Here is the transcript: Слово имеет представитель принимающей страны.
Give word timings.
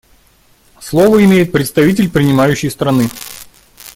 Слово 0.79 1.23
имеет 1.25 1.51
представитель 1.51 2.09
принимающей 2.09 2.71
страны. 2.71 3.07